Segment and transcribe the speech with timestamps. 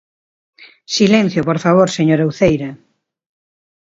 [0.97, 2.69] ¡Silencio, por favor, señora Uceira!